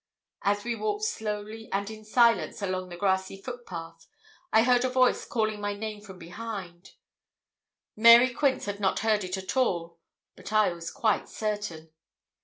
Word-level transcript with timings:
As 0.41 0.63
we 0.63 0.73
walked 0.75 1.03
slowly 1.03 1.69
and 1.71 1.87
in 1.91 2.03
silence 2.03 2.63
along 2.63 2.89
the 2.89 2.97
grassy 2.97 3.39
footpath, 3.39 4.07
I 4.51 4.63
heard 4.63 4.83
a 4.83 4.89
voice 4.89 5.25
calling 5.25 5.61
my 5.61 5.75
name 5.75 6.01
from 6.01 6.17
behind. 6.17 6.93
Mary 7.95 8.33
Quince 8.33 8.65
had 8.65 8.79
not 8.79 9.01
heard 9.01 9.23
it 9.23 9.37
at 9.37 9.55
all, 9.55 9.99
but 10.35 10.51
I 10.51 10.73
was 10.73 10.89
quite 10.89 11.29
certain. 11.29 11.91